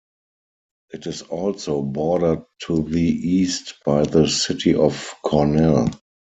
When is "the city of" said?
4.03-5.13